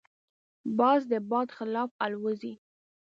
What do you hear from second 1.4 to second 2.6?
خلاف الوزي